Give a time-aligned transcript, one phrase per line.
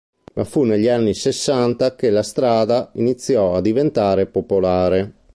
[0.33, 5.13] Ma fu negli anni sessanta che la strada iniziò a diventare popolare.